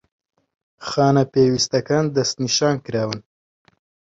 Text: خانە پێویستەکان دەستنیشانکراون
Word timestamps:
خانە 0.89 1.23
پێویستەکان 1.33 2.05
دەستنیشانکراون 2.15 3.19